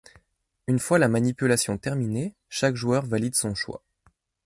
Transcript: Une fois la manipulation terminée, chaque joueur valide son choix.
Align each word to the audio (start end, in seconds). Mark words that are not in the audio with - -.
Une 0.65 0.79
fois 0.79 0.97
la 0.97 1.07
manipulation 1.07 1.77
terminée, 1.77 2.33
chaque 2.49 2.73
joueur 2.75 3.05
valide 3.05 3.35
son 3.35 3.53
choix. 3.53 3.83